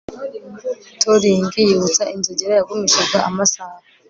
[1.01, 3.77] Tolling yibutsa inzogera yagumishaga amasaha